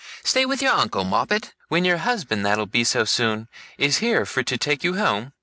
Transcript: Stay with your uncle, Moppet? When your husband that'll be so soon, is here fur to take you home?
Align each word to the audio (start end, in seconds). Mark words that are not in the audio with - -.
Stay 0.23 0.47
with 0.47 0.63
your 0.63 0.71
uncle, 0.73 1.03
Moppet? 1.03 1.53
When 1.67 1.85
your 1.85 1.97
husband 1.99 2.43
that'll 2.43 2.65
be 2.65 2.83
so 2.83 3.05
soon, 3.05 3.47
is 3.77 3.99
here 3.99 4.25
fur 4.25 4.41
to 4.41 4.57
take 4.57 4.83
you 4.83 4.95
home? 4.97 5.31